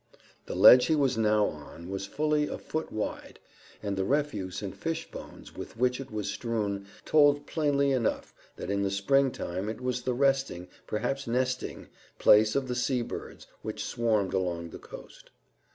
[0.47, 3.39] The ledge he was now on was fully a foot wide,
[3.83, 8.71] and the refuse and fish bones with which it was strewn told plainly enough that
[8.71, 11.87] in the spring time it was the resting perhaps nesting
[12.17, 15.29] place of the sea birds which swarmed along the coast.